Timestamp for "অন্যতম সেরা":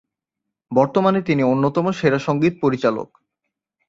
1.43-2.19